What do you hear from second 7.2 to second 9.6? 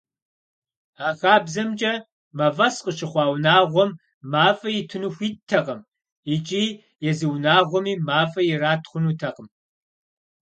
унагъуэми мафӏэ ират хъунутэкъым.